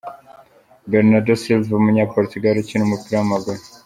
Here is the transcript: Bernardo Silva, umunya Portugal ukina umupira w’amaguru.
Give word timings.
Bernardo 0.91 1.33
Silva, 1.41 1.71
umunya 1.75 2.11
Portugal 2.15 2.55
ukina 2.57 2.83
umupira 2.85 3.15
w’amaguru. 3.17 3.61